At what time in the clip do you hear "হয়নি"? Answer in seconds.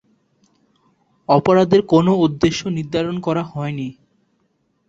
3.51-3.87